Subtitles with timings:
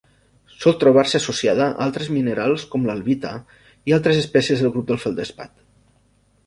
[0.61, 3.35] Sol trobar-se associada a altres minerals com l'albita
[3.91, 5.55] i altres espècies del grup del feldespat.